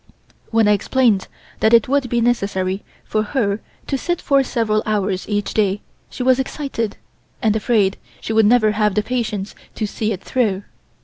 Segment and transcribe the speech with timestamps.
[0.49, 1.27] When I explained
[1.59, 6.23] that it would be necessary for her to sit for several hours each day she
[6.23, 6.97] was excited,
[7.39, 10.63] and afraid she would never have the patience to see it through.